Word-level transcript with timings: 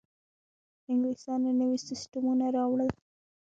انګلیسانو 0.89 1.49
نوي 1.59 1.79
سیستمونه 1.87 2.45
راوړل. 2.55 2.89